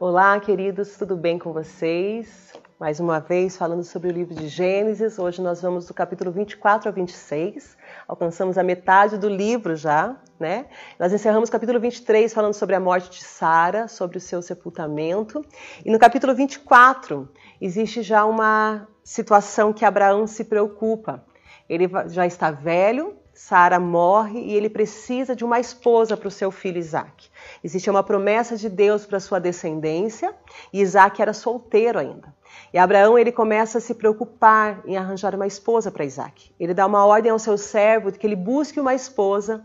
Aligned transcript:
Olá, 0.00 0.38
queridos, 0.38 0.96
tudo 0.96 1.16
bem 1.16 1.40
com 1.40 1.52
vocês? 1.52 2.52
Mais 2.78 3.00
uma 3.00 3.18
vez 3.18 3.56
falando 3.56 3.82
sobre 3.82 4.08
o 4.08 4.12
livro 4.12 4.32
de 4.32 4.46
Gênesis. 4.46 5.18
Hoje 5.18 5.42
nós 5.42 5.60
vamos 5.60 5.88
do 5.88 5.92
capítulo 5.92 6.30
24 6.30 6.88
ao 6.88 6.94
26. 6.94 7.76
Alcançamos 8.06 8.56
a 8.56 8.62
metade 8.62 9.18
do 9.18 9.28
livro 9.28 9.74
já, 9.74 10.14
né? 10.38 10.66
Nós 11.00 11.12
encerramos 11.12 11.48
o 11.48 11.52
capítulo 11.52 11.80
23 11.80 12.32
falando 12.32 12.54
sobre 12.54 12.76
a 12.76 12.80
morte 12.80 13.10
de 13.10 13.24
Sara, 13.24 13.88
sobre 13.88 14.18
o 14.18 14.20
seu 14.20 14.40
sepultamento. 14.40 15.44
E 15.84 15.90
no 15.90 15.98
capítulo 15.98 16.32
24 16.32 17.28
existe 17.60 18.00
já 18.00 18.24
uma 18.24 18.86
situação 19.02 19.72
que 19.72 19.84
Abraão 19.84 20.28
se 20.28 20.44
preocupa. 20.44 21.24
Ele 21.68 21.90
já 22.06 22.24
está 22.24 22.52
velho, 22.52 23.16
Sara 23.38 23.78
morre 23.78 24.40
e 24.40 24.54
ele 24.56 24.68
precisa 24.68 25.34
de 25.34 25.44
uma 25.44 25.60
esposa 25.60 26.16
para 26.16 26.26
o 26.26 26.30
seu 26.30 26.50
filho 26.50 26.76
Isaac. 26.76 27.30
Existe 27.62 27.88
uma 27.88 28.02
promessa 28.02 28.56
de 28.56 28.68
Deus 28.68 29.06
para 29.06 29.20
sua 29.20 29.38
descendência 29.38 30.34
e 30.72 30.80
Isaac 30.80 31.22
era 31.22 31.32
solteiro 31.32 32.00
ainda. 32.00 32.34
E 32.74 32.78
Abraão 32.78 33.16
ele 33.16 33.30
começa 33.30 33.78
a 33.78 33.80
se 33.80 33.94
preocupar 33.94 34.82
em 34.84 34.96
arranjar 34.96 35.36
uma 35.36 35.46
esposa 35.46 35.88
para 35.88 36.04
Isaac. 36.04 36.50
Ele 36.58 36.74
dá 36.74 36.84
uma 36.84 37.06
ordem 37.06 37.30
ao 37.30 37.38
seu 37.38 37.56
servo 37.56 38.10
de 38.10 38.18
que 38.18 38.26
ele 38.26 38.34
busque 38.34 38.80
uma 38.80 38.92
esposa 38.92 39.64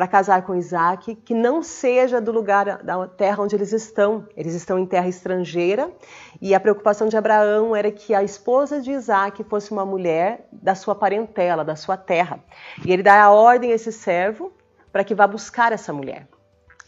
para 0.00 0.08
casar 0.08 0.46
com 0.46 0.54
Isaac, 0.54 1.14
que 1.14 1.34
não 1.34 1.62
seja 1.62 2.22
do 2.22 2.32
lugar 2.32 2.82
da 2.82 3.06
terra 3.06 3.42
onde 3.42 3.54
eles 3.54 3.70
estão. 3.70 4.26
Eles 4.34 4.54
estão 4.54 4.78
em 4.78 4.86
terra 4.86 5.06
estrangeira 5.06 5.92
e 6.40 6.54
a 6.54 6.58
preocupação 6.58 7.06
de 7.06 7.18
Abraão 7.18 7.76
era 7.76 7.92
que 7.92 8.14
a 8.14 8.22
esposa 8.22 8.80
de 8.80 8.92
Isaac 8.92 9.44
fosse 9.44 9.70
uma 9.70 9.84
mulher 9.84 10.48
da 10.50 10.74
sua 10.74 10.94
parentela, 10.94 11.62
da 11.62 11.76
sua 11.76 11.98
terra. 11.98 12.42
E 12.82 12.90
ele 12.90 13.02
dá 13.02 13.22
a 13.22 13.30
ordem 13.30 13.72
a 13.72 13.74
esse 13.74 13.92
servo 13.92 14.50
para 14.90 15.04
que 15.04 15.14
vá 15.14 15.26
buscar 15.26 15.70
essa 15.70 15.92
mulher. 15.92 16.26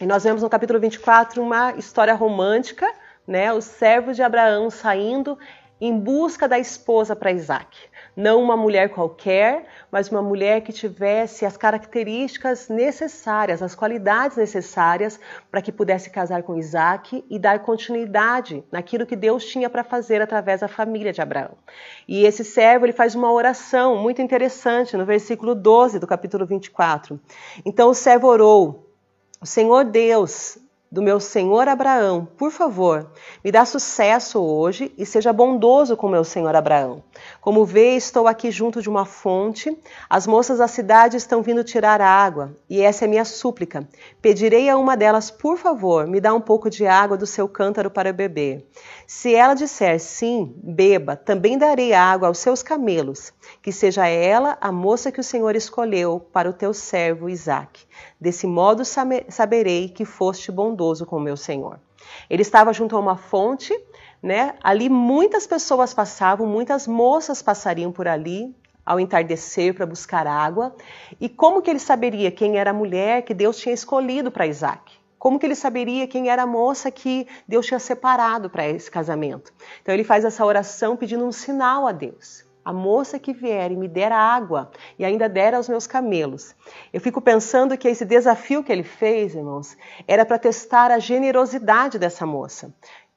E 0.01 0.07
nós 0.07 0.25
vemos 0.25 0.41
no 0.41 0.49
capítulo 0.49 0.81
24 0.81 1.43
uma 1.43 1.73
história 1.73 2.15
romântica, 2.15 2.91
né? 3.27 3.53
Os 3.53 3.67
servos 3.67 4.17
de 4.17 4.23
Abraão 4.23 4.71
saindo 4.71 5.39
em 5.85 5.99
busca 5.99 6.47
da 6.47 6.61
esposa 6.61 7.17
para 7.17 7.33
Isaac. 7.33 7.77
Não 8.15 8.41
uma 8.41 8.57
mulher 8.57 8.91
qualquer, 8.91 9.67
mas 9.91 10.09
uma 10.09 10.23
mulher 10.23 10.61
que 10.61 10.73
tivesse 10.73 11.45
as 11.45 11.57
características 11.57 12.69
necessárias, 12.69 13.61
as 13.61 13.75
qualidades 13.75 14.37
necessárias 14.37 15.19
para 15.51 15.61
que 15.61 15.73
pudesse 15.73 16.09
casar 16.09 16.45
com 16.45 16.57
Isaac 16.57 17.25
e 17.29 17.37
dar 17.37 17.59
continuidade 17.65 18.63
naquilo 18.71 19.05
que 19.05 19.17
Deus 19.17 19.45
tinha 19.45 19.69
para 19.69 19.83
fazer 19.83 20.23
através 20.23 20.61
da 20.61 20.69
família 20.69 21.13
de 21.13 21.21
Abraão. 21.21 21.59
E 22.07 22.25
esse 22.25 22.45
servo 22.45 22.87
ele 22.87 22.93
faz 22.93 23.17
uma 23.17 23.33
oração 23.33 23.97
muito 23.97 24.23
interessante 24.23 24.97
no 24.97 25.05
versículo 25.05 25.53
12 25.53 25.99
do 25.99 26.07
capítulo 26.07 26.47
24. 26.47 27.19
Então 27.65 27.91
o 27.91 27.95
servo 27.95 28.29
orou. 28.29 28.89
O 29.41 29.47
Senhor 29.47 29.85
Deus 29.85 30.62
do 30.93 31.01
meu 31.01 31.19
senhor 31.19 31.67
Abraão, 31.69 32.29
por 32.37 32.51
favor, 32.51 33.11
me 33.43 33.51
dá 33.51 33.65
sucesso 33.65 34.39
hoje 34.39 34.93
e 34.99 35.07
seja 35.07 35.33
bondoso 35.33 35.97
com 35.97 36.07
meu 36.07 36.23
senhor 36.23 36.55
Abraão. 36.55 37.03
Como 37.41 37.65
vê, 37.65 37.97
estou 37.97 38.29
aqui 38.29 38.51
junto 38.51 38.83
de 38.83 38.91
uma 38.91 39.07
fonte, 39.07 39.75
as 40.09 40.27
moças 40.27 40.59
da 40.59 40.69
cidade 40.69 41.17
estão 41.17 41.41
vindo 41.41 41.65
tirar 41.65 42.03
água, 42.03 42.55
e 42.69 42.83
essa 42.83 43.07
é 43.07 43.09
minha 43.09 43.25
súplica. 43.25 43.89
Pedirei 44.21 44.69
a 44.69 44.77
uma 44.77 44.95
delas, 44.95 45.31
por 45.31 45.57
favor, 45.57 46.07
me 46.07 46.21
dá 46.21 46.35
um 46.35 46.43
pouco 46.43 46.69
de 46.69 46.87
água 46.87 47.17
do 47.17 47.27
seu 47.27 47.49
cântaro 47.49 47.91
para 47.91 48.13
beber. 48.13 48.69
Se 49.07 49.35
ela 49.35 49.55
disser 49.55 49.99
sim, 49.99 50.55
beba, 50.63 51.17
também 51.17 51.57
darei 51.57 51.95
água 51.95 52.29
aos 52.29 52.37
seus 52.37 52.63
camelos, 52.63 53.33
que 53.63 53.73
seja 53.73 54.07
ela 54.07 54.59
a 54.61 54.71
moça 54.71 55.11
que 55.11 55.21
o 55.21 55.25
Senhor 55.25 55.57
escolheu 55.57 56.21
para 56.21 56.51
o 56.51 56.53
teu 56.53 56.75
servo 56.75 57.31
Isaque. 57.31 57.87
Desse 58.21 58.47
modo 58.47 58.83
saberei 58.85 59.89
que 59.89 60.05
foste 60.05 60.51
bondoso 60.51 61.05
com 61.07 61.19
meu 61.19 61.37
Senhor. 61.37 61.79
Ele 62.29 62.43
estava 62.43 62.73
junto 62.73 62.97
a 62.97 63.01
uma 63.01 63.17
fonte, 63.17 63.73
né? 64.23 64.55
Ali 64.63 64.89
muitas 64.89 65.47
pessoas 65.47 65.95
passavam, 65.95 66.47
muitas 66.47 66.87
moças 66.87 67.43
passariam 67.43 67.93
por 67.93 68.09
ali 68.09 68.55
ao 68.85 68.99
entardecer 68.99 69.75
para 69.75 69.87
buscar 69.87 70.27
água. 70.27 70.75
E 71.21 71.29
como 71.29 71.63
que 71.63 71.71
ele 71.71 71.79
saberia 71.79 72.31
quem 72.31 72.59
era 72.59 72.71
a 72.71 72.75
mulher 72.75 73.23
que 73.23 73.35
Deus 73.35 73.57
tinha 73.59 73.75
escolhido 73.75 74.31
para 74.31 74.47
Isaac? 74.47 74.93
Como 75.19 75.39
que 75.39 75.47
ele 75.47 75.55
saberia 75.55 76.09
quem 76.09 76.29
era 76.29 76.43
a 76.43 76.47
moça 76.47 76.91
que 76.91 77.29
Deus 77.47 77.67
tinha 77.67 77.79
separado 77.79 78.51
para 78.51 78.69
esse 78.69 78.91
casamento? 78.91 79.53
Então 79.81 79.95
ele 79.95 80.03
faz 80.03 80.25
essa 80.25 80.45
oração 80.45 80.97
pedindo 80.97 81.25
um 81.25 81.31
sinal 81.31 81.87
a 81.87 81.93
Deus 81.93 82.45
a 82.65 82.73
moça 82.73 83.19
que 83.19 83.33
vier 83.33 83.73
e 83.73 83.77
me 83.77 83.89
der 83.89 84.13
água 84.13 84.71
e 84.99 85.05
ainda 85.05 85.29
der 85.29 85.55
aos 85.55 85.69
meus 85.69 85.87
camelos. 85.87 86.55
Eu 86.93 87.01
fico 87.01 87.21
pensando 87.21 87.77
que 87.77 87.89
esse 87.89 88.05
desafio 88.05 88.63
que 88.63 88.73
ele 88.73 88.83
fez, 88.83 89.35
irmãos, 89.35 89.77
era 90.07 90.25
para 90.25 90.39
testar 90.39 90.91
a 90.91 90.99
generosidade 90.99 91.99
dessa 91.99 92.25
moça. 92.25 92.75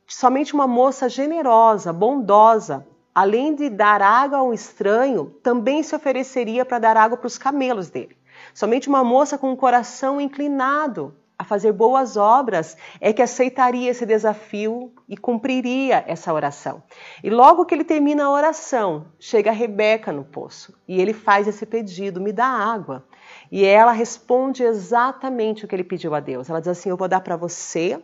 Somente 0.07 0.53
uma 0.53 0.67
moça 0.67 1.09
generosa, 1.09 1.91
bondosa, 1.91 2.85
além 3.13 3.55
de 3.55 3.69
dar 3.69 4.01
água 4.01 4.39
a 4.39 4.43
um 4.43 4.53
estranho, 4.53 5.33
também 5.41 5.81
se 5.83 5.95
ofereceria 5.95 6.65
para 6.65 6.79
dar 6.79 6.97
água 6.97 7.17
para 7.17 7.27
os 7.27 7.37
camelos 7.37 7.89
dele. 7.89 8.17
Somente 8.53 8.89
uma 8.89 9.03
moça 9.03 9.37
com 9.37 9.51
um 9.51 9.55
coração 9.55 10.19
inclinado 10.19 11.15
a 11.37 11.43
fazer 11.43 11.73
boas 11.73 12.15
obras 12.15 12.77
é 12.99 13.11
que 13.11 13.21
aceitaria 13.21 13.89
esse 13.89 14.05
desafio 14.05 14.93
e 15.07 15.17
cumpriria 15.17 16.03
essa 16.07 16.33
oração. 16.33 16.81
E 17.23 17.29
logo 17.29 17.65
que 17.65 17.75
ele 17.75 17.83
termina 17.83 18.25
a 18.25 18.31
oração, 18.31 19.07
chega 19.19 19.51
Rebeca 19.51 20.11
no 20.11 20.23
poço 20.23 20.73
e 20.87 20.99
ele 20.99 21.13
faz 21.13 21.47
esse 21.47 21.65
pedido: 21.65 22.21
me 22.21 22.31
dá 22.31 22.45
água. 22.45 23.05
E 23.51 23.65
ela 23.65 23.91
responde 23.91 24.63
exatamente 24.63 25.65
o 25.65 25.67
que 25.67 25.75
ele 25.75 25.83
pediu 25.83 26.15
a 26.15 26.19
Deus. 26.19 26.49
Ela 26.49 26.59
diz 26.59 26.69
assim: 26.69 26.89
Eu 26.89 26.97
vou 26.97 27.07
dar 27.07 27.19
para 27.19 27.35
você 27.35 28.01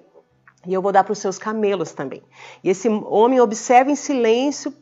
e 0.68 0.74
eu 0.74 0.82
vou 0.82 0.92
dar 0.92 1.04
para 1.04 1.14
os 1.14 1.20
seus 1.20 1.38
camelos 1.38 1.94
também. 1.94 2.22
E 2.64 2.70
esse 2.70 2.88
homem 2.90 3.40
observa 3.40 3.90
em 3.90 3.96
silêncio 3.96 4.74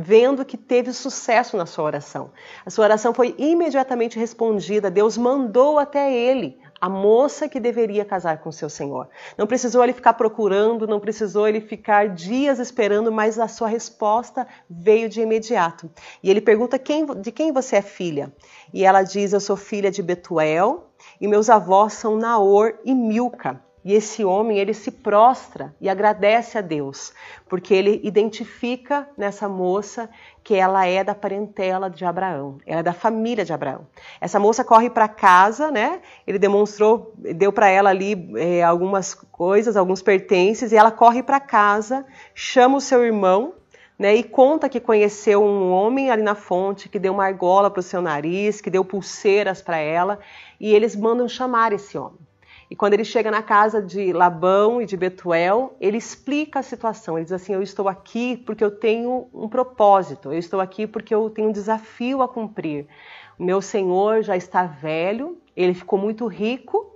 vendo 0.00 0.44
que 0.44 0.56
teve 0.56 0.92
sucesso 0.92 1.56
na 1.56 1.66
sua 1.66 1.84
oração. 1.84 2.30
A 2.64 2.70
sua 2.70 2.84
oração 2.84 3.12
foi 3.12 3.34
imediatamente 3.36 4.18
respondida, 4.18 4.90
Deus 4.90 5.18
mandou 5.18 5.76
até 5.76 6.14
ele 6.14 6.56
a 6.80 6.88
moça 6.88 7.48
que 7.48 7.58
deveria 7.60 8.04
casar 8.04 8.38
com 8.38 8.52
seu 8.52 8.68
senhor. 8.68 9.08
Não 9.36 9.46
precisou 9.46 9.82
ele 9.82 9.92
ficar 9.92 10.14
procurando, 10.14 10.86
não 10.86 11.00
precisou 11.00 11.48
ele 11.48 11.60
ficar 11.60 12.08
dias 12.08 12.58
esperando, 12.58 13.10
mas 13.10 13.38
a 13.38 13.48
sua 13.48 13.68
resposta 13.68 14.46
veio 14.68 15.08
de 15.08 15.20
imediato. 15.20 15.90
E 16.22 16.30
ele 16.30 16.40
pergunta 16.40 16.78
quem, 16.78 17.06
de 17.06 17.32
quem 17.32 17.52
você 17.52 17.76
é 17.76 17.82
filha. 17.82 18.32
E 18.72 18.84
ela 18.84 19.02
diz: 19.02 19.32
Eu 19.32 19.40
sou 19.40 19.56
filha 19.56 19.90
de 19.90 20.02
Betuel 20.02 20.90
e 21.20 21.26
meus 21.26 21.50
avós 21.50 21.94
são 21.94 22.16
Naor 22.16 22.74
e 22.84 22.94
Milca. 22.94 23.67
E 23.88 23.94
esse 23.94 24.22
homem, 24.22 24.58
ele 24.58 24.74
se 24.74 24.90
prostra 24.90 25.74
e 25.80 25.88
agradece 25.88 26.58
a 26.58 26.60
Deus, 26.60 27.10
porque 27.48 27.72
ele 27.72 28.02
identifica 28.04 29.08
nessa 29.16 29.48
moça 29.48 30.10
que 30.44 30.54
ela 30.54 30.84
é 30.84 31.02
da 31.02 31.14
parentela 31.14 31.88
de 31.88 32.04
Abraão, 32.04 32.58
ela 32.66 32.80
é 32.80 32.82
da 32.82 32.92
família 32.92 33.46
de 33.46 33.52
Abraão. 33.54 33.86
Essa 34.20 34.38
moça 34.38 34.62
corre 34.62 34.90
para 34.90 35.08
casa, 35.08 35.70
né? 35.70 36.02
Ele 36.26 36.38
demonstrou, 36.38 37.14
deu 37.16 37.50
para 37.50 37.70
ela 37.70 37.88
ali 37.88 38.30
é, 38.36 38.62
algumas 38.62 39.14
coisas, 39.14 39.74
alguns 39.74 40.02
pertences, 40.02 40.70
e 40.70 40.76
ela 40.76 40.90
corre 40.90 41.22
para 41.22 41.40
casa, 41.40 42.04
chama 42.34 42.76
o 42.76 42.82
seu 42.82 43.02
irmão, 43.02 43.54
né, 43.98 44.14
e 44.14 44.22
conta 44.22 44.68
que 44.68 44.80
conheceu 44.80 45.42
um 45.42 45.72
homem 45.72 46.10
ali 46.10 46.22
na 46.22 46.34
fonte 46.34 46.90
que 46.90 46.98
deu 46.98 47.14
uma 47.14 47.24
argola 47.24 47.70
para 47.70 47.80
o 47.80 47.82
seu 47.82 48.02
nariz, 48.02 48.60
que 48.60 48.68
deu 48.68 48.84
pulseiras 48.84 49.62
para 49.62 49.78
ela, 49.78 50.18
e 50.60 50.74
eles 50.74 50.94
mandam 50.94 51.26
chamar 51.26 51.72
esse 51.72 51.96
homem. 51.96 52.27
E 52.70 52.76
quando 52.76 52.92
ele 52.94 53.04
chega 53.04 53.30
na 53.30 53.42
casa 53.42 53.80
de 53.80 54.12
Labão 54.12 54.82
e 54.82 54.86
de 54.86 54.96
Betuel, 54.96 55.74
ele 55.80 55.96
explica 55.96 56.58
a 56.58 56.62
situação. 56.62 57.16
Ele 57.16 57.24
diz 57.24 57.32
assim: 57.32 57.54
Eu 57.54 57.62
estou 57.62 57.88
aqui 57.88 58.36
porque 58.36 58.62
eu 58.62 58.70
tenho 58.70 59.26
um 59.32 59.48
propósito, 59.48 60.32
eu 60.32 60.38
estou 60.38 60.60
aqui 60.60 60.86
porque 60.86 61.14
eu 61.14 61.30
tenho 61.30 61.48
um 61.48 61.52
desafio 61.52 62.20
a 62.20 62.28
cumprir. 62.28 62.86
O 63.38 63.42
meu 63.42 63.62
senhor 63.62 64.22
já 64.22 64.36
está 64.36 64.64
velho, 64.64 65.38
ele 65.56 65.72
ficou 65.72 65.98
muito 65.98 66.26
rico 66.26 66.94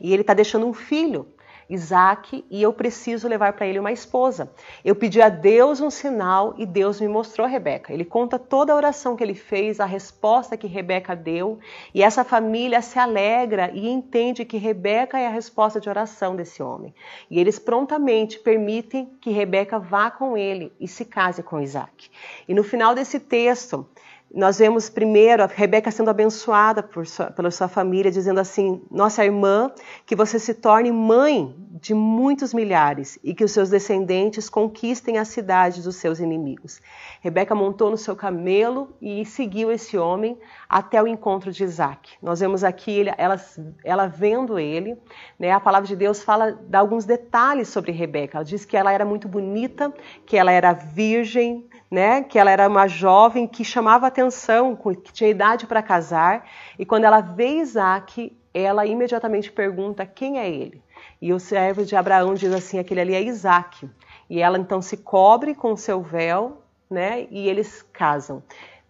e 0.00 0.12
ele 0.12 0.22
está 0.22 0.34
deixando 0.34 0.66
um 0.66 0.74
filho. 0.74 1.26
Isaac 1.70 2.44
e 2.50 2.60
eu 2.60 2.72
preciso 2.72 3.28
levar 3.28 3.52
para 3.52 3.66
ele 3.66 3.78
uma 3.78 3.92
esposa. 3.92 4.52
Eu 4.84 4.96
pedi 4.96 5.22
a 5.22 5.28
Deus 5.28 5.80
um 5.80 5.88
sinal 5.88 6.52
e 6.58 6.66
Deus 6.66 7.00
me 7.00 7.06
mostrou 7.06 7.46
Rebeca. 7.46 7.92
Ele 7.92 8.04
conta 8.04 8.38
toda 8.38 8.72
a 8.72 8.76
oração 8.76 9.14
que 9.14 9.22
ele 9.22 9.34
fez, 9.34 9.78
a 9.78 9.84
resposta 9.84 10.56
que 10.56 10.66
Rebeca 10.66 11.14
deu 11.14 11.60
e 11.94 12.02
essa 12.02 12.24
família 12.24 12.82
se 12.82 12.98
alegra 12.98 13.70
e 13.72 13.88
entende 13.88 14.44
que 14.44 14.56
Rebeca 14.56 15.18
é 15.18 15.26
a 15.26 15.30
resposta 15.30 15.80
de 15.80 15.88
oração 15.88 16.34
desse 16.34 16.62
homem. 16.62 16.92
E 17.30 17.38
eles 17.38 17.58
prontamente 17.58 18.38
permitem 18.38 19.08
que 19.20 19.30
Rebeca 19.30 19.78
vá 19.78 20.10
com 20.10 20.36
ele 20.36 20.72
e 20.80 20.88
se 20.88 21.04
case 21.04 21.42
com 21.42 21.60
Isaac. 21.60 22.10
E 22.48 22.52
no 22.52 22.64
final 22.64 22.94
desse 22.94 23.20
texto, 23.20 23.86
nós 24.32 24.58
vemos 24.58 24.88
primeiro 24.88 25.42
a 25.42 25.46
Rebeca 25.46 25.90
sendo 25.90 26.08
abençoada 26.08 26.88
sua, 27.04 27.30
pela 27.32 27.50
sua 27.50 27.66
família, 27.66 28.12
dizendo 28.12 28.38
assim: 28.38 28.80
Nossa 28.90 29.24
irmã, 29.24 29.72
que 30.06 30.14
você 30.14 30.38
se 30.38 30.54
torne 30.54 30.92
mãe 30.92 31.54
de 31.80 31.94
muitos 31.94 32.52
milhares 32.52 33.18
e 33.24 33.34
que 33.34 33.42
os 33.42 33.52
seus 33.52 33.70
descendentes 33.70 34.48
conquistem 34.48 35.18
a 35.18 35.24
cidade 35.24 35.82
dos 35.82 35.96
seus 35.96 36.20
inimigos. 36.20 36.80
Rebeca 37.20 37.54
montou 37.54 37.90
no 37.90 37.96
seu 37.96 38.14
camelo 38.14 38.94
e 39.00 39.24
seguiu 39.24 39.72
esse 39.72 39.96
homem 39.96 40.38
até 40.68 41.02
o 41.02 41.08
encontro 41.08 41.50
de 41.50 41.64
Isaac. 41.64 42.12
Nós 42.22 42.40
vemos 42.40 42.62
aqui 42.62 43.06
ela, 43.16 43.40
ela 43.82 44.06
vendo 44.06 44.58
ele, 44.58 44.96
né, 45.38 45.50
a 45.52 45.60
palavra 45.60 45.88
de 45.88 45.96
Deus 45.96 46.22
fala, 46.22 46.52
dá 46.68 46.80
alguns 46.80 47.04
detalhes 47.04 47.68
sobre 47.68 47.92
Rebeca. 47.92 48.38
Ela 48.38 48.44
diz 48.44 48.64
que 48.64 48.76
ela 48.76 48.92
era 48.92 49.04
muito 49.04 49.26
bonita, 49.26 49.92
que 50.26 50.36
ela 50.36 50.52
era 50.52 50.72
virgem, 50.72 51.66
né, 51.90 52.22
que 52.22 52.38
ela 52.38 52.50
era 52.50 52.68
uma 52.68 52.86
jovem 52.86 53.48
que 53.48 53.64
chamava 53.64 54.06
atenção, 54.06 54.76
que 54.76 55.12
tinha 55.12 55.28
idade 55.28 55.66
para 55.66 55.82
casar, 55.82 56.48
e 56.78 56.86
quando 56.86 57.04
ela 57.04 57.20
vê 57.20 57.56
Isaac, 57.56 58.36
ela 58.54 58.86
imediatamente 58.86 59.50
pergunta 59.50 60.06
quem 60.06 60.38
é 60.38 60.48
ele. 60.48 60.82
E 61.20 61.32
o 61.32 61.40
servo 61.40 61.84
de 61.84 61.96
Abraão 61.96 62.34
diz 62.34 62.52
assim: 62.52 62.78
aquele 62.78 63.00
ali 63.00 63.14
é 63.14 63.22
Isaac. 63.22 63.88
E 64.28 64.40
ela 64.40 64.58
então 64.58 64.80
se 64.80 64.98
cobre 64.98 65.54
com 65.54 65.72
o 65.72 65.76
seu 65.76 66.00
véu, 66.00 66.62
né, 66.88 67.26
e 67.30 67.48
eles 67.48 67.82
casam. 67.92 68.42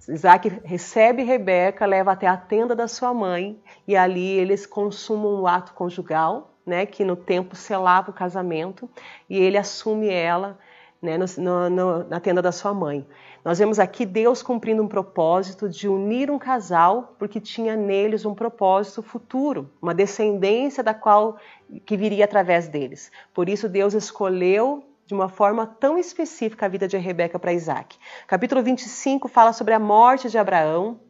Isaac 0.08 0.61
recebe 0.64 1.23
Rebeca, 1.23 1.85
leva 1.87 2.12
até 2.12 2.26
a 2.26 2.37
tenda 2.37 2.75
da 2.75 2.88
sua 2.88 3.12
mãe, 3.14 3.58
e 3.87 3.97
ali 3.97 4.29
eles 4.32 4.67
consumam 4.67 5.41
o 5.41 5.47
ato 5.47 5.73
conjugal, 5.75 6.55
né, 6.67 6.87
que 6.87 7.05
no 7.05 7.17
tempo 7.17 7.55
selava 7.55 8.11
o 8.11 8.14
casamento, 8.14 8.88
e 9.29 9.38
ele 9.38 9.58
assume 9.58 10.08
ela 10.08 10.58
né, 11.00 11.17
no, 11.17 11.70
no, 11.70 12.05
na 12.05 12.20
tenda 12.20 12.43
da 12.43 12.52
sua 12.52 12.75
mãe. 12.75 13.06
Nós 13.44 13.58
vemos 13.58 13.79
aqui 13.79 14.05
Deus 14.05 14.43
cumprindo 14.43 14.82
um 14.82 14.88
propósito 14.88 15.69
de 15.69 15.88
unir 15.88 16.31
um 16.31 16.38
casal, 16.38 17.14
porque 17.19 17.41
tinha 17.41 17.75
neles 17.75 18.26
um 18.26 18.35
propósito 18.35 19.02
futuro, 19.02 19.70
uma 19.81 19.94
descendência 19.94 20.82
da 20.82 20.93
qual 20.93 21.38
que 21.87 21.97
viria 21.97 22.25
através 22.25 22.69
deles. 22.69 23.11
Por 23.32 23.49
isso 23.49 23.69
Deus 23.69 23.94
escolheu 23.94 24.85
de 25.06 25.14
uma 25.14 25.29
forma 25.29 25.67
tão 25.67 25.99
específica 25.99 26.67
a 26.67 26.69
vida 26.69 26.87
de 26.87 26.97
Rebeca 26.97 27.38
para 27.38 27.52
Isaac. 27.52 27.99
Capítulo 28.26 28.62
25 28.62 29.26
fala 29.26 29.52
sobre 29.52 29.75
a 29.75 29.79
morte 29.79 30.29
de 30.29 30.38
Abraão, 30.38 31.00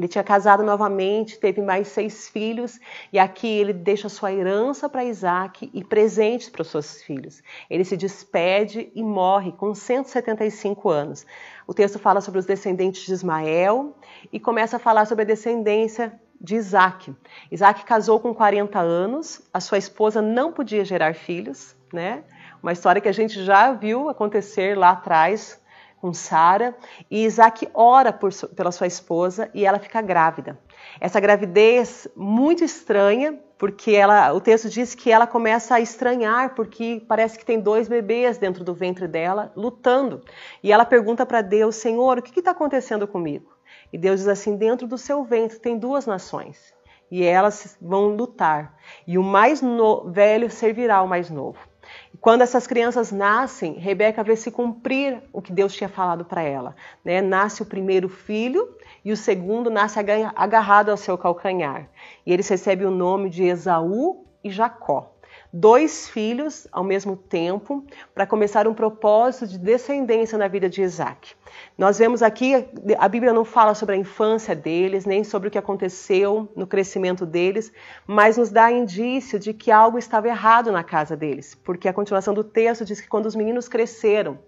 ele 0.00 0.08
tinha 0.08 0.24
casado 0.24 0.62
novamente, 0.62 1.38
teve 1.38 1.60
mais 1.60 1.88
seis 1.88 2.26
filhos, 2.26 2.80
e 3.12 3.18
aqui 3.18 3.46
ele 3.46 3.74
deixa 3.74 4.08
sua 4.08 4.32
herança 4.32 4.88
para 4.88 5.04
Isaac 5.04 5.70
e 5.74 5.84
presentes 5.84 6.48
para 6.48 6.62
os 6.62 6.68
seus 6.68 7.02
filhos. 7.02 7.42
Ele 7.68 7.84
se 7.84 7.98
despede 7.98 8.90
e 8.94 9.02
morre 9.02 9.52
com 9.52 9.74
175 9.74 10.88
anos. 10.88 11.26
O 11.66 11.74
texto 11.74 11.98
fala 11.98 12.22
sobre 12.22 12.40
os 12.40 12.46
descendentes 12.46 13.04
de 13.04 13.12
Ismael 13.12 13.94
e 14.32 14.40
começa 14.40 14.76
a 14.76 14.80
falar 14.80 15.04
sobre 15.04 15.24
a 15.24 15.26
descendência 15.26 16.18
de 16.40 16.56
Isaac. 16.56 17.14
Isaac 17.52 17.84
casou 17.84 18.18
com 18.18 18.34
40 18.34 18.78
anos, 18.78 19.42
a 19.52 19.60
sua 19.60 19.76
esposa 19.76 20.22
não 20.22 20.50
podia 20.50 20.82
gerar 20.82 21.14
filhos, 21.14 21.76
né? 21.92 22.24
Uma 22.62 22.72
história 22.72 23.02
que 23.02 23.08
a 23.08 23.12
gente 23.12 23.44
já 23.44 23.72
viu 23.74 24.08
acontecer 24.08 24.78
lá 24.78 24.90
atrás, 24.90 25.59
com 26.00 26.14
Sara, 26.14 26.74
e 27.10 27.24
Isaac 27.24 27.68
ora 27.74 28.12
por, 28.12 28.32
pela 28.56 28.72
sua 28.72 28.86
esposa 28.86 29.50
e 29.52 29.66
ela 29.66 29.78
fica 29.78 30.00
grávida. 30.00 30.58
Essa 30.98 31.20
gravidez 31.20 32.08
muito 32.16 32.64
estranha, 32.64 33.38
porque 33.58 33.92
ela, 33.92 34.32
o 34.32 34.40
texto 34.40 34.70
diz 34.70 34.94
que 34.94 35.12
ela 35.12 35.26
começa 35.26 35.74
a 35.74 35.80
estranhar, 35.80 36.54
porque 36.54 37.04
parece 37.06 37.38
que 37.38 37.44
tem 37.44 37.60
dois 37.60 37.86
bebês 37.86 38.38
dentro 38.38 38.64
do 38.64 38.72
ventre 38.72 39.06
dela, 39.06 39.52
lutando. 39.54 40.22
E 40.62 40.72
ela 40.72 40.86
pergunta 40.86 41.26
para 41.26 41.42
Deus, 41.42 41.76
Senhor, 41.76 42.18
o 42.18 42.22
que 42.22 42.38
está 42.38 42.52
acontecendo 42.52 43.06
comigo? 43.06 43.52
E 43.92 43.98
Deus 43.98 44.20
diz 44.20 44.28
assim, 44.28 44.56
dentro 44.56 44.86
do 44.86 44.96
seu 44.96 45.22
ventre 45.22 45.58
tem 45.58 45.78
duas 45.78 46.06
nações, 46.06 46.72
e 47.10 47.22
elas 47.24 47.76
vão 47.80 48.08
lutar, 48.08 48.76
e 49.06 49.18
o 49.18 49.22
mais 49.22 49.60
no, 49.60 50.10
velho 50.10 50.50
servirá 50.50 50.96
ao 50.96 51.08
mais 51.08 51.28
novo. 51.28 51.69
Quando 52.18 52.42
essas 52.42 52.66
crianças 52.66 53.12
nascem, 53.12 53.74
Rebeca 53.74 54.22
vê 54.22 54.36
se 54.36 54.50
cumprir 54.50 55.22
o 55.32 55.40
que 55.40 55.52
Deus 55.52 55.74
tinha 55.74 55.88
falado 55.88 56.24
para 56.24 56.42
ela. 56.42 56.74
Né? 57.04 57.20
Nasce 57.20 57.62
o 57.62 57.66
primeiro 57.66 58.08
filho 58.08 58.76
e 59.04 59.12
o 59.12 59.16
segundo 59.16 59.70
nasce 59.70 59.98
agarrado 59.98 60.90
ao 60.90 60.96
seu 60.96 61.16
calcanhar. 61.16 61.88
E 62.26 62.32
eles 62.32 62.48
recebem 62.48 62.86
o 62.86 62.90
nome 62.90 63.30
de 63.30 63.44
Esaú 63.44 64.26
e 64.42 64.50
Jacó 64.50 65.14
dois 65.52 66.08
filhos 66.08 66.66
ao 66.70 66.84
mesmo 66.84 67.16
tempo 67.16 67.84
para 68.14 68.26
começar 68.26 68.68
um 68.68 68.74
propósito 68.74 69.46
de 69.46 69.58
descendência 69.58 70.38
na 70.38 70.46
vida 70.46 70.68
de 70.68 70.82
Isaac. 70.82 71.34
Nós 71.76 71.98
vemos 71.98 72.22
aqui, 72.22 72.54
a 72.98 73.08
Bíblia 73.08 73.32
não 73.32 73.44
fala 73.44 73.74
sobre 73.74 73.96
a 73.96 73.98
infância 73.98 74.54
deles, 74.54 75.04
nem 75.04 75.24
sobre 75.24 75.48
o 75.48 75.50
que 75.50 75.58
aconteceu 75.58 76.48
no 76.54 76.66
crescimento 76.66 77.26
deles, 77.26 77.72
mas 78.06 78.36
nos 78.36 78.50
dá 78.50 78.70
indício 78.70 79.38
de 79.38 79.52
que 79.52 79.70
algo 79.70 79.98
estava 79.98 80.28
errado 80.28 80.70
na 80.70 80.84
casa 80.84 81.16
deles, 81.16 81.54
porque 81.64 81.88
a 81.88 81.92
continuação 81.92 82.32
do 82.32 82.44
texto 82.44 82.84
diz 82.84 83.00
que 83.00 83.08
quando 83.08 83.26
os 83.26 83.34
meninos 83.34 83.68
cresceram, 83.68 84.38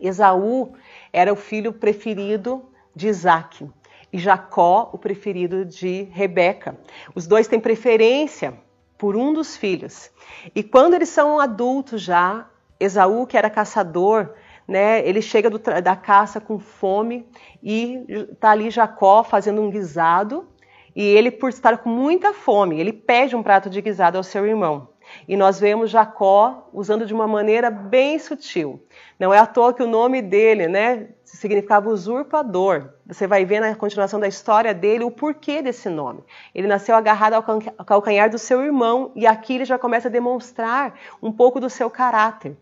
Esaú 0.00 0.74
era 1.12 1.32
o 1.32 1.36
filho 1.36 1.72
preferido 1.72 2.64
de 2.94 3.06
Isaac 3.08 3.68
e 4.12 4.18
Jacó 4.18 4.90
o 4.92 4.98
preferido 4.98 5.64
de 5.64 6.02
Rebeca. 6.12 6.76
Os 7.14 7.26
dois 7.26 7.46
têm 7.46 7.60
preferência 7.60 8.54
por 9.04 9.16
um 9.16 9.34
dos 9.34 9.54
filhos. 9.54 10.10
E 10.54 10.62
quando 10.62 10.94
eles 10.94 11.10
são 11.10 11.38
adultos 11.38 12.00
já, 12.00 12.48
Esaú, 12.80 13.26
que 13.26 13.36
era 13.36 13.50
caçador, 13.50 14.30
né, 14.66 15.06
ele 15.06 15.20
chega 15.20 15.50
do, 15.50 15.58
da 15.58 15.94
caça 15.94 16.40
com 16.40 16.58
fome 16.58 17.28
e 17.62 18.02
está 18.32 18.52
ali 18.52 18.70
Jacó 18.70 19.22
fazendo 19.22 19.60
um 19.60 19.68
guisado. 19.68 20.48
E 20.96 21.02
ele, 21.02 21.30
por 21.30 21.50
estar 21.50 21.76
com 21.76 21.90
muita 21.90 22.32
fome, 22.32 22.80
ele 22.80 22.94
pede 22.94 23.36
um 23.36 23.42
prato 23.42 23.68
de 23.68 23.82
guisado 23.82 24.16
ao 24.16 24.24
seu 24.24 24.46
irmão. 24.46 24.88
E 25.26 25.36
nós 25.36 25.58
vemos 25.58 25.90
Jacó 25.90 26.68
usando 26.72 27.06
de 27.06 27.14
uma 27.14 27.26
maneira 27.26 27.70
bem 27.70 28.18
sutil. 28.18 28.82
Não 29.18 29.32
é 29.32 29.38
à 29.38 29.46
toa 29.46 29.72
que 29.72 29.82
o 29.82 29.86
nome 29.86 30.20
dele, 30.20 30.68
né, 30.68 31.08
significava 31.24 31.88
usurpador. 31.88 32.90
Você 33.06 33.26
vai 33.26 33.44
ver 33.44 33.60
na 33.60 33.74
continuação 33.74 34.20
da 34.20 34.28
história 34.28 34.72
dele 34.72 35.04
o 35.04 35.10
porquê 35.10 35.60
desse 35.60 35.88
nome. 35.88 36.22
Ele 36.54 36.66
nasceu 36.66 36.94
agarrado 36.94 37.34
ao 37.34 37.42
calcanhar 37.84 38.30
do 38.30 38.38
seu 38.38 38.62
irmão 38.62 39.12
e 39.14 39.26
aqui 39.26 39.54
ele 39.54 39.64
já 39.64 39.78
começa 39.78 40.08
a 40.08 40.10
demonstrar 40.10 40.94
um 41.22 41.32
pouco 41.32 41.60
do 41.60 41.68
seu 41.68 41.90
caráter. 41.90 42.56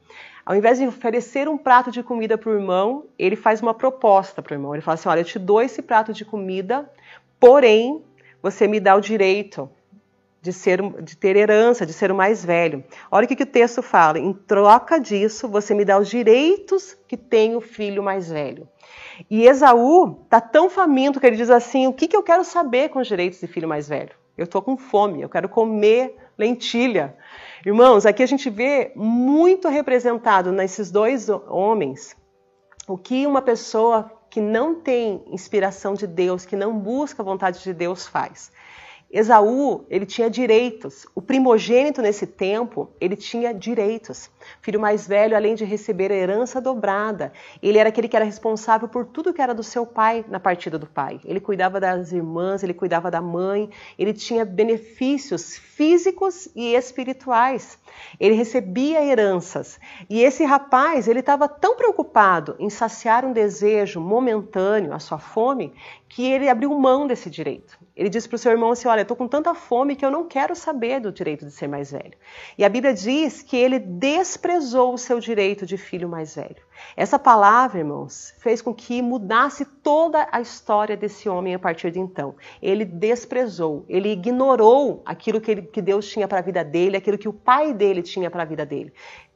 Ao 0.44 0.56
invés 0.56 0.78
de 0.78 0.86
oferecer 0.86 1.48
um 1.48 1.56
prato 1.56 1.90
de 1.90 2.02
comida 2.02 2.36
para 2.36 2.50
o 2.50 2.54
irmão, 2.54 3.04
ele 3.18 3.36
faz 3.36 3.62
uma 3.62 3.72
proposta 3.72 4.42
para 4.42 4.52
o 4.52 4.54
irmão. 4.54 4.74
Ele 4.74 4.82
fala 4.82 4.94
assim: 4.94 5.08
Olha, 5.08 5.20
eu 5.20 5.24
te 5.24 5.38
dou 5.38 5.62
esse 5.62 5.80
prato 5.82 6.12
de 6.12 6.24
comida, 6.24 6.90
porém 7.38 8.02
você 8.42 8.66
me 8.66 8.80
dá 8.80 8.96
o 8.96 9.00
direito 9.00 9.70
de, 10.42 10.52
ser, 10.52 10.82
de 11.00 11.16
ter 11.16 11.36
herança, 11.36 11.86
de 11.86 11.92
ser 11.92 12.10
o 12.10 12.14
mais 12.14 12.44
velho. 12.44 12.82
Olha 13.10 13.24
o 13.24 13.28
que, 13.28 13.36
que 13.36 13.44
o 13.44 13.46
texto 13.46 13.80
fala. 13.80 14.18
Em 14.18 14.32
troca 14.32 14.98
disso, 14.98 15.48
você 15.48 15.72
me 15.72 15.84
dá 15.84 15.96
os 15.96 16.08
direitos 16.08 16.96
que 17.06 17.16
tem 17.16 17.54
o 17.54 17.60
filho 17.60 18.02
mais 18.02 18.28
velho. 18.28 18.68
E 19.30 19.46
Esaú 19.46 20.18
está 20.24 20.40
tão 20.40 20.68
faminto 20.68 21.20
que 21.20 21.26
ele 21.26 21.36
diz 21.36 21.48
assim: 21.48 21.86
o 21.86 21.92
que, 21.92 22.08
que 22.08 22.16
eu 22.16 22.24
quero 22.24 22.42
saber 22.42 22.88
com 22.88 22.98
os 22.98 23.06
direitos 23.06 23.38
de 23.38 23.46
filho 23.46 23.68
mais 23.68 23.88
velho? 23.88 24.10
Eu 24.36 24.44
estou 24.44 24.60
com 24.60 24.76
fome, 24.76 25.22
eu 25.22 25.28
quero 25.28 25.48
comer 25.48 26.16
lentilha. 26.36 27.16
Irmãos, 27.64 28.04
aqui 28.04 28.22
a 28.22 28.26
gente 28.26 28.50
vê 28.50 28.90
muito 28.96 29.68
representado 29.68 30.50
nesses 30.50 30.90
dois 30.90 31.28
homens 31.28 32.16
o 32.88 32.98
que 32.98 33.26
uma 33.26 33.40
pessoa 33.40 34.10
que 34.28 34.40
não 34.40 34.74
tem 34.74 35.22
inspiração 35.28 35.94
de 35.94 36.06
Deus, 36.06 36.44
que 36.44 36.56
não 36.56 36.76
busca 36.76 37.22
a 37.22 37.24
vontade 37.24 37.62
de 37.62 37.72
Deus 37.72 38.08
faz. 38.08 38.50
Esaú, 39.12 39.84
ele 39.90 40.06
tinha 40.06 40.30
direitos. 40.30 41.06
O 41.14 41.20
primogênito 41.20 42.00
nesse 42.00 42.26
tempo, 42.26 42.90
ele 42.98 43.14
tinha 43.14 43.52
direitos. 43.52 44.30
Filho 44.62 44.80
mais 44.80 45.06
velho, 45.06 45.36
além 45.36 45.54
de 45.54 45.66
receber 45.66 46.10
a 46.10 46.14
herança 46.14 46.62
dobrada, 46.62 47.30
ele 47.62 47.76
era 47.76 47.90
aquele 47.90 48.08
que 48.08 48.16
era 48.16 48.24
responsável 48.24 48.88
por 48.88 49.04
tudo 49.04 49.34
que 49.34 49.42
era 49.42 49.52
do 49.52 49.62
seu 49.62 49.84
pai 49.84 50.24
na 50.28 50.40
partida 50.40 50.78
do 50.78 50.86
pai. 50.86 51.20
Ele 51.26 51.40
cuidava 51.40 51.78
das 51.78 52.10
irmãs, 52.10 52.62
ele 52.62 52.72
cuidava 52.72 53.10
da 53.10 53.20
mãe, 53.20 53.68
ele 53.98 54.14
tinha 54.14 54.46
benefícios 54.46 55.58
físicos 55.58 56.48
e 56.56 56.74
espirituais. 56.74 57.78
Ele 58.18 58.34
recebia 58.34 59.04
heranças. 59.04 59.78
E 60.08 60.22
esse 60.22 60.42
rapaz, 60.44 61.06
ele 61.06 61.20
estava 61.20 61.46
tão 61.48 61.76
preocupado 61.76 62.56
em 62.58 62.70
saciar 62.70 63.26
um 63.26 63.32
desejo 63.32 64.00
momentâneo, 64.00 64.94
a 64.94 64.98
sua 64.98 65.18
fome, 65.18 65.74
que 66.08 66.30
ele 66.30 66.48
abriu 66.48 66.70
mão 66.78 67.06
desse 67.06 67.28
direito. 67.28 67.78
Ele 67.96 68.08
disse 68.08 68.28
para 68.28 68.36
o 68.36 68.38
seu 68.38 68.52
irmão 68.52 68.70
assim: 68.70 68.88
Olha, 68.88 69.01
eu 69.02 69.04
estou 69.04 69.16
com 69.16 69.28
tanta 69.28 69.54
fome 69.54 69.96
que 69.96 70.04
eu 70.04 70.10
não 70.10 70.26
quero 70.26 70.54
saber 70.54 71.00
do 71.00 71.12
direito 71.12 71.44
de 71.44 71.50
ser 71.50 71.68
mais 71.68 71.90
velho. 71.90 72.14
E 72.56 72.64
a 72.64 72.68
Bíblia 72.68 72.94
diz 72.94 73.42
que 73.42 73.56
ele 73.56 73.78
desprezou 73.78 74.94
o 74.94 74.98
seu 74.98 75.18
direito 75.18 75.66
de 75.66 75.76
filho 75.76 76.08
mais 76.08 76.36
velho. 76.36 76.62
Essa 76.96 77.18
palavra, 77.18 77.80
irmãos, 77.80 78.34
fez 78.38 78.62
com 78.62 78.72
que 78.72 79.02
mudasse 79.02 79.64
toda 79.64 80.28
a 80.30 80.40
história 80.40 80.96
desse 80.96 81.28
homem 81.28 81.54
a 81.54 81.58
partir 81.58 81.90
de 81.90 82.00
então. 82.00 82.34
Ele 82.60 82.84
desprezou, 82.84 83.84
ele 83.88 84.10
ignorou 84.10 85.02
aquilo 85.04 85.40
que, 85.40 85.50
ele, 85.50 85.62
que 85.62 85.82
Deus 85.82 86.08
tinha 86.08 86.28
para 86.28 86.38
a 86.38 86.42
vida 86.42 86.64
dele, 86.64 86.96
aquilo 86.96 87.18
que 87.18 87.28
o 87.28 87.32
pai 87.32 87.74
dele 87.74 88.02
tinha 88.02 88.30
para 88.30 88.42
a 88.42 88.46
vida 88.46 88.64
dele. 88.64 88.92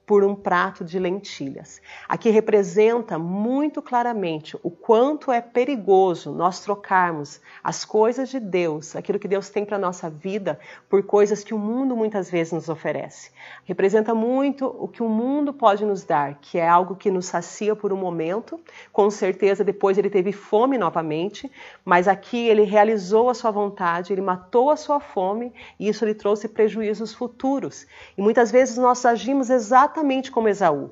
Por 0.06 0.22
um 0.22 0.36
prato 0.36 0.84
de 0.84 1.00
lentilhas. 1.00 1.82
Aqui 2.08 2.30
representa 2.30 3.18
muito 3.18 3.82
claramente 3.82 4.56
o 4.62 4.70
quanto 4.70 5.32
é 5.32 5.40
perigoso 5.40 6.32
nós 6.32 6.60
trocarmos 6.60 7.40
as 7.62 7.84
coisas 7.84 8.28
de 8.28 8.38
Deus, 8.38 8.94
aquilo 8.94 9.18
que 9.18 9.26
Deus 9.26 9.50
tem 9.50 9.64
para 9.64 9.76
nossa 9.76 10.08
vida, 10.08 10.60
por 10.88 11.02
coisas 11.02 11.42
que 11.42 11.52
o 11.52 11.58
mundo 11.58 11.96
muitas 11.96 12.30
vezes 12.30 12.52
nos 12.52 12.68
oferece. 12.68 13.32
Representa 13.64 14.14
muito 14.14 14.66
o 14.66 14.86
que 14.86 15.02
o 15.02 15.08
mundo 15.08 15.52
pode 15.52 15.84
nos 15.84 16.04
dar, 16.04 16.38
que 16.40 16.56
é 16.56 16.68
algo 16.68 16.94
que 16.94 17.10
nos 17.10 17.26
sacia 17.26 17.74
por 17.74 17.92
um 17.92 17.96
momento, 17.96 18.60
com 18.92 19.10
certeza 19.10 19.64
depois 19.64 19.98
ele 19.98 20.08
teve 20.08 20.30
fome 20.30 20.78
novamente, 20.78 21.50
mas 21.84 22.06
aqui 22.06 22.46
ele 22.46 22.62
realizou 22.62 23.28
a 23.28 23.34
sua 23.34 23.50
vontade, 23.50 24.12
ele 24.12 24.22
matou 24.22 24.70
a 24.70 24.76
sua 24.76 25.00
fome 25.00 25.52
e 25.80 25.88
isso 25.88 26.04
lhe 26.04 26.14
trouxe 26.14 26.46
prejuízos 26.46 27.12
futuros. 27.12 27.88
E 28.16 28.22
muitas 28.22 28.52
vezes 28.52 28.76
nós 28.76 29.04
agimos 29.04 29.50
exatamente 29.50 29.95
como 30.30 30.48
Esaú. 30.48 30.90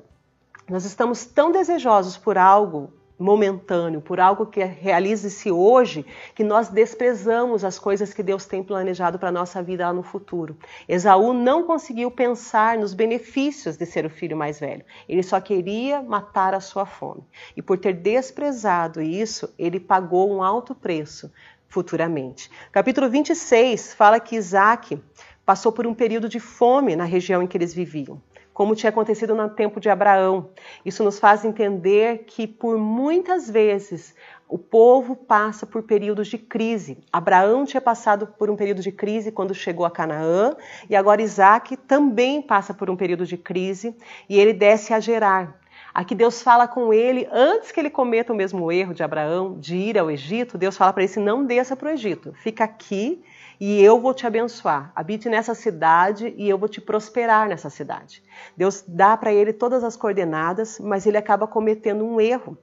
Nós 0.67 0.83
estamos 0.83 1.25
tão 1.25 1.51
desejosos 1.51 2.17
por 2.17 2.39
algo 2.39 2.91
momentâneo, 3.19 4.01
por 4.01 4.19
algo 4.19 4.47
que 4.47 4.63
realize-se 4.63 5.51
hoje, 5.51 6.03
que 6.33 6.43
nós 6.43 6.69
desprezamos 6.69 7.63
as 7.63 7.77
coisas 7.77 8.13
que 8.13 8.23
Deus 8.23 8.45
tem 8.45 8.63
planejado 8.63 9.19
para 9.19 9.29
a 9.29 9.31
nossa 9.31 9.61
vida 9.61 9.85
lá 9.85 9.93
no 9.93 10.01
futuro. 10.01 10.57
Esaú 10.89 11.33
não 11.33 11.63
conseguiu 11.63 12.09
pensar 12.09 12.79
nos 12.79 12.95
benefícios 12.95 13.77
de 13.77 13.85
ser 13.85 14.07
o 14.07 14.09
filho 14.09 14.35
mais 14.35 14.59
velho. 14.59 14.83
Ele 15.07 15.21
só 15.21 15.39
queria 15.39 16.01
matar 16.01 16.55
a 16.55 16.59
sua 16.59 16.85
fome. 16.85 17.23
E 17.55 17.61
por 17.61 17.77
ter 17.77 17.93
desprezado 17.93 19.01
isso, 19.01 19.53
ele 19.57 19.79
pagou 19.79 20.33
um 20.33 20.41
alto 20.41 20.73
preço 20.73 21.31
futuramente. 21.69 22.49
Capítulo 22.71 23.07
26 23.07 23.93
fala 23.93 24.19
que 24.19 24.35
Isaac 24.35 24.99
passou 25.45 25.71
por 25.71 25.85
um 25.85 25.93
período 25.93 26.27
de 26.27 26.39
fome 26.39 26.95
na 26.95 27.05
região 27.05 27.41
em 27.43 27.47
que 27.47 27.55
eles 27.55 27.73
viviam 27.73 28.19
como 28.55 28.73
tinha 28.73 28.89
acontecido 28.89 29.35
no 29.35 29.49
tempo 29.49 29.81
de 29.81 29.89
Abraão. 29.89 30.49
Isso 30.85 31.03
nos 31.03 31.19
faz 31.19 31.43
entender 31.43 32.23
que 32.25 32.47
por 32.47 32.77
muitas 32.77 33.49
vezes 33.49 34.15
o 34.47 34.57
povo 34.57 35.13
passa 35.13 35.65
por 35.65 35.83
períodos 35.83 36.29
de 36.29 36.37
crise. 36.37 36.97
Abraão 37.11 37.65
tinha 37.65 37.81
passado 37.81 38.25
por 38.25 38.49
um 38.49 38.55
período 38.55 38.81
de 38.81 38.93
crise 38.93 39.29
quando 39.29 39.53
chegou 39.53 39.85
a 39.85 39.91
Canaã, 39.91 40.55
e 40.89 40.95
agora 40.95 41.21
Isaac 41.21 41.75
também 41.75 42.41
passa 42.41 42.73
por 42.73 42.89
um 42.89 42.95
período 42.95 43.25
de 43.25 43.35
crise 43.35 43.93
e 44.29 44.39
ele 44.39 44.53
desce 44.53 44.93
a 44.93 45.01
Gerar. 45.01 45.59
Aqui 45.93 46.15
Deus 46.15 46.41
fala 46.41 46.65
com 46.65 46.93
ele 46.93 47.27
antes 47.29 47.73
que 47.73 47.79
ele 47.79 47.89
cometa 47.89 48.31
o 48.31 48.35
mesmo 48.35 48.71
erro 48.71 48.93
de 48.93 49.03
Abraão, 49.03 49.59
de 49.59 49.75
ir 49.75 49.97
ao 49.97 50.09
Egito. 50.09 50.57
Deus 50.57 50.77
fala 50.77 50.93
para 50.93 51.03
ele: 51.03 51.19
não 51.19 51.43
desça 51.43 51.75
para 51.75 51.89
o 51.89 51.91
Egito, 51.91 52.33
fica 52.41 52.63
aqui 52.63 53.21
e 53.59 53.81
eu 53.81 53.99
vou 53.99 54.13
te 54.13 54.25
abençoar. 54.27 54.91
Habite 54.95 55.29
nessa 55.29 55.53
cidade 55.53 56.33
e 56.37 56.49
eu 56.49 56.57
vou 56.57 56.69
te 56.69 56.81
prosperar 56.81 57.47
nessa 57.47 57.69
cidade. 57.69 58.23
Deus 58.55 58.83
dá 58.87 59.15
para 59.15 59.33
ele 59.33 59.53
todas 59.53 59.83
as 59.83 59.95
coordenadas, 59.95 60.79
mas 60.79 61.05
ele 61.05 61.17
acaba 61.17 61.47
cometendo 61.47 62.05
um 62.05 62.19
erro. 62.19 62.57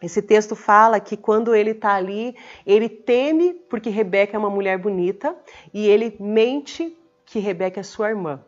Esse 0.00 0.22
texto 0.22 0.54
fala 0.54 1.00
que 1.00 1.16
quando 1.16 1.54
ele 1.54 1.70
está 1.70 1.94
ali, 1.94 2.36
ele 2.64 2.88
teme 2.88 3.54
porque 3.68 3.90
Rebeca 3.90 4.36
é 4.36 4.38
uma 4.38 4.50
mulher 4.50 4.78
bonita 4.78 5.36
e 5.74 5.88
ele 5.88 6.16
mente 6.20 6.96
que 7.24 7.40
Rebeca 7.40 7.80
é 7.80 7.82
sua 7.82 8.10
irmã. 8.10 8.40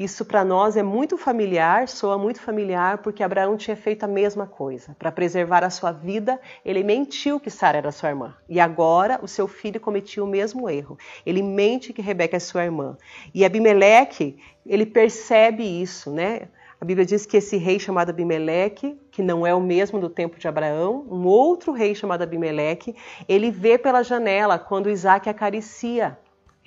Isso 0.00 0.24
para 0.24 0.42
nós 0.42 0.78
é 0.78 0.82
muito 0.82 1.18
familiar, 1.18 1.86
soa 1.86 2.16
muito 2.16 2.40
familiar, 2.40 3.02
porque 3.02 3.22
Abraão 3.22 3.54
tinha 3.54 3.76
feito 3.76 4.02
a 4.02 4.08
mesma 4.08 4.46
coisa. 4.46 4.96
Para 4.98 5.12
preservar 5.12 5.62
a 5.62 5.68
sua 5.68 5.92
vida, 5.92 6.40
ele 6.64 6.82
mentiu 6.82 7.38
que 7.38 7.50
Sara 7.50 7.76
era 7.76 7.92
sua 7.92 8.08
irmã. 8.08 8.34
E 8.48 8.58
agora 8.58 9.20
o 9.22 9.28
seu 9.28 9.46
filho 9.46 9.78
cometia 9.78 10.24
o 10.24 10.26
mesmo 10.26 10.70
erro. 10.70 10.96
Ele 11.26 11.42
mente 11.42 11.92
que 11.92 12.00
Rebeca 12.00 12.38
é 12.38 12.40
sua 12.40 12.64
irmã. 12.64 12.96
E 13.34 13.44
Abimeleque, 13.44 14.38
ele 14.64 14.86
percebe 14.86 15.64
isso, 15.64 16.10
né? 16.10 16.48
A 16.80 16.84
Bíblia 16.86 17.04
diz 17.04 17.26
que 17.26 17.36
esse 17.36 17.58
rei 17.58 17.78
chamado 17.78 18.08
Abimeleque, 18.08 18.98
que 19.10 19.22
não 19.22 19.46
é 19.46 19.54
o 19.54 19.60
mesmo 19.60 20.00
do 20.00 20.08
tempo 20.08 20.38
de 20.38 20.48
Abraão, 20.48 21.06
um 21.10 21.26
outro 21.26 21.72
rei 21.72 21.94
chamado 21.94 22.22
Abimeleque, 22.22 22.96
ele 23.28 23.50
vê 23.50 23.76
pela 23.76 24.02
janela 24.02 24.58
quando 24.58 24.88
Isaac 24.88 25.28
acaricia 25.28 26.18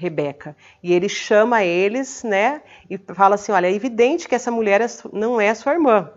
Rebeca. 0.03 0.55
E 0.81 0.93
ele 0.93 1.07
chama 1.07 1.63
eles, 1.63 2.23
né, 2.23 2.61
e 2.89 2.97
fala 2.97 3.35
assim: 3.35 3.51
olha, 3.51 3.67
é 3.67 3.73
evidente 3.73 4.27
que 4.27 4.35
essa 4.35 4.51
mulher 4.51 4.81
é 4.81 4.87
não 5.11 5.39
é 5.39 5.53
sua 5.53 5.73
irmã. 5.73 6.11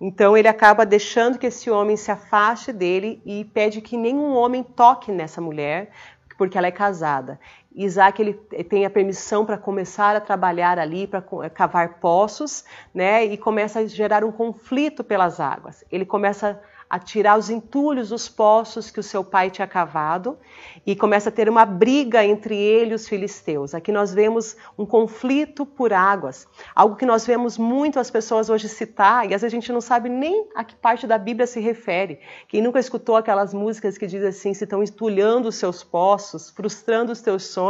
Então 0.00 0.36
ele 0.36 0.48
acaba 0.48 0.86
deixando 0.86 1.38
que 1.38 1.46
esse 1.46 1.70
homem 1.70 1.96
se 1.96 2.10
afaste 2.10 2.72
dele 2.72 3.20
e 3.24 3.44
pede 3.44 3.80
que 3.80 3.96
nenhum 3.96 4.34
homem 4.34 4.62
toque 4.62 5.12
nessa 5.12 5.40
mulher, 5.40 5.90
porque 6.38 6.56
ela 6.56 6.66
é 6.66 6.72
casada. 6.72 7.38
Isaac 7.74 8.20
ele 8.20 8.34
tem 8.34 8.84
a 8.84 8.90
permissão 8.90 9.46
para 9.46 9.56
começar 9.56 10.16
a 10.16 10.20
trabalhar 10.20 10.78
ali, 10.78 11.06
para 11.06 11.22
cavar 11.50 12.00
poços, 12.00 12.64
né? 12.92 13.24
E 13.24 13.36
começa 13.36 13.80
a 13.80 13.86
gerar 13.86 14.24
um 14.24 14.32
conflito 14.32 15.04
pelas 15.04 15.38
águas. 15.38 15.84
Ele 15.90 16.04
começa 16.04 16.60
a 16.90 16.98
tirar 16.98 17.38
os 17.38 17.48
entulhos 17.48 18.08
dos 18.08 18.28
poços 18.28 18.90
que 18.90 18.98
o 18.98 19.02
seu 19.02 19.22
pai 19.22 19.48
tinha 19.48 19.66
cavado 19.66 20.36
e 20.84 20.96
começa 20.96 21.28
a 21.28 21.32
ter 21.32 21.48
uma 21.48 21.64
briga 21.64 22.24
entre 22.24 22.56
ele 22.56 22.90
e 22.90 22.94
os 22.94 23.06
filisteus. 23.06 23.76
Aqui 23.76 23.92
nós 23.92 24.12
vemos 24.12 24.56
um 24.76 24.84
conflito 24.84 25.64
por 25.64 25.92
águas, 25.92 26.48
algo 26.74 26.96
que 26.96 27.06
nós 27.06 27.24
vemos 27.24 27.56
muito 27.56 28.00
as 28.00 28.10
pessoas 28.10 28.50
hoje 28.50 28.68
citar 28.68 29.30
e 29.30 29.34
às 29.34 29.42
vezes 29.42 29.44
a 29.44 29.56
gente 29.56 29.72
não 29.72 29.80
sabe 29.80 30.08
nem 30.08 30.48
a 30.52 30.64
que 30.64 30.74
parte 30.74 31.06
da 31.06 31.16
Bíblia 31.16 31.46
se 31.46 31.60
refere. 31.60 32.18
Quem 32.48 32.60
nunca 32.60 32.80
escutou 32.80 33.14
aquelas 33.14 33.54
músicas 33.54 33.96
que 33.96 34.08
dizem 34.08 34.28
assim, 34.28 34.52
se 34.52 34.64
estão 34.64 34.82
entulhando 34.82 35.48
os 35.48 35.54
seus 35.54 35.84
poços, 35.84 36.50
frustrando 36.50 37.12
os 37.12 37.20
teus 37.20 37.44
sonhos. 37.44 37.69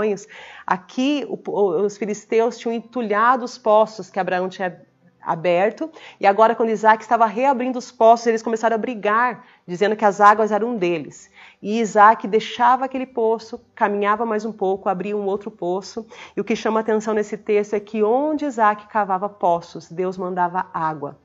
Aqui 0.66 1.26
os 1.46 1.96
filisteus 1.96 2.58
tinham 2.58 2.74
entulhado 2.74 3.44
os 3.44 3.58
poços 3.58 4.10
que 4.10 4.18
Abraão 4.20 4.48
tinha 4.48 4.80
aberto, 5.22 5.90
e 6.18 6.26
agora 6.26 6.54
quando 6.54 6.70
Isaac 6.70 7.02
estava 7.02 7.26
reabrindo 7.26 7.78
os 7.78 7.92
poços, 7.92 8.26
eles 8.26 8.42
começaram 8.42 8.74
a 8.74 8.78
brigar, 8.78 9.44
dizendo 9.66 9.94
que 9.94 10.04
as 10.04 10.20
águas 10.20 10.50
eram 10.50 10.76
deles. 10.76 11.30
E 11.60 11.78
Isaac 11.78 12.26
deixava 12.26 12.86
aquele 12.86 13.06
poço, 13.06 13.60
caminhava 13.74 14.24
mais 14.24 14.46
um 14.46 14.52
pouco, 14.52 14.88
abria 14.88 15.16
um 15.16 15.26
outro 15.26 15.50
poço, 15.50 16.06
e 16.34 16.40
o 16.40 16.44
que 16.44 16.56
chama 16.56 16.80
atenção 16.80 17.12
nesse 17.12 17.36
texto 17.36 17.74
é 17.74 17.80
que 17.80 18.02
onde 18.02 18.46
Isaac 18.46 18.86
cavava 18.88 19.28
poços, 19.28 19.90
Deus 19.90 20.16
mandava 20.16 20.66
água. 20.72 21.18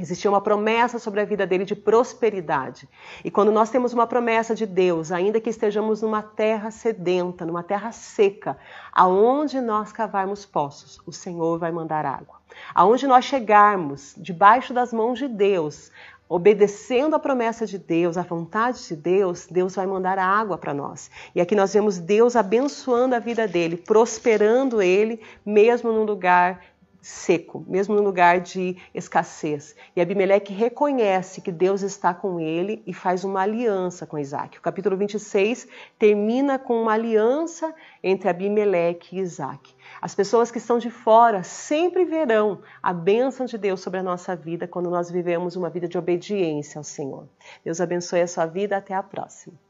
Existia 0.00 0.30
uma 0.30 0.40
promessa 0.40 0.98
sobre 0.98 1.20
a 1.20 1.26
vida 1.26 1.46
dele 1.46 1.66
de 1.66 1.76
prosperidade. 1.76 2.88
E 3.22 3.30
quando 3.30 3.52
nós 3.52 3.68
temos 3.68 3.92
uma 3.92 4.06
promessa 4.06 4.54
de 4.54 4.64
Deus, 4.64 5.12
ainda 5.12 5.38
que 5.38 5.50
estejamos 5.50 6.00
numa 6.00 6.22
terra 6.22 6.70
sedenta, 6.70 7.44
numa 7.44 7.62
terra 7.62 7.92
seca, 7.92 8.56
aonde 8.92 9.60
nós 9.60 9.92
cavarmos 9.92 10.46
poços, 10.46 10.98
o 11.06 11.12
Senhor 11.12 11.58
vai 11.58 11.70
mandar 11.70 12.06
água. 12.06 12.40
Aonde 12.74 13.06
nós 13.06 13.26
chegarmos, 13.26 14.14
debaixo 14.16 14.72
das 14.72 14.90
mãos 14.90 15.18
de 15.18 15.28
Deus, 15.28 15.92
obedecendo 16.30 17.14
a 17.14 17.18
promessa 17.18 17.66
de 17.66 17.76
Deus, 17.76 18.16
a 18.16 18.22
vontade 18.22 18.86
de 18.86 18.96
Deus, 18.96 19.48
Deus 19.50 19.74
vai 19.74 19.84
mandar 19.84 20.16
água 20.16 20.56
para 20.56 20.72
nós. 20.72 21.10
E 21.34 21.40
aqui 21.40 21.54
nós 21.54 21.74
vemos 21.74 21.98
Deus 21.98 22.36
abençoando 22.36 23.16
a 23.16 23.18
vida 23.18 23.46
dele, 23.46 23.76
prosperando 23.76 24.80
ele, 24.80 25.20
mesmo 25.44 25.92
num 25.92 26.04
lugar 26.04 26.69
seco, 27.00 27.64
mesmo 27.66 27.94
no 27.94 28.02
lugar 28.02 28.40
de 28.40 28.76
escassez. 28.94 29.74
E 29.94 30.00
Abimeleque 30.00 30.52
reconhece 30.52 31.40
que 31.40 31.50
Deus 31.50 31.82
está 31.82 32.12
com 32.12 32.38
ele 32.38 32.82
e 32.86 32.92
faz 32.92 33.24
uma 33.24 33.40
aliança 33.40 34.06
com 34.06 34.18
Isaac. 34.18 34.58
O 34.58 34.62
capítulo 34.62 34.96
26 34.96 35.66
termina 35.98 36.58
com 36.58 36.82
uma 36.82 36.92
aliança 36.92 37.74
entre 38.02 38.28
Abimeleque 38.28 39.16
e 39.16 39.20
Isaac. 39.20 39.74
As 40.00 40.14
pessoas 40.14 40.50
que 40.50 40.58
estão 40.58 40.78
de 40.78 40.90
fora 40.90 41.42
sempre 41.42 42.04
verão 42.04 42.60
a 42.82 42.92
bênção 42.92 43.46
de 43.46 43.58
Deus 43.58 43.80
sobre 43.80 44.00
a 44.00 44.02
nossa 44.02 44.36
vida 44.36 44.68
quando 44.68 44.90
nós 44.90 45.10
vivemos 45.10 45.56
uma 45.56 45.70
vida 45.70 45.88
de 45.88 45.98
obediência 45.98 46.78
ao 46.78 46.84
Senhor. 46.84 47.28
Deus 47.64 47.80
abençoe 47.80 48.20
a 48.20 48.26
sua 48.26 48.46
vida. 48.46 48.76
Até 48.76 48.94
a 48.94 49.02
próxima. 49.02 49.69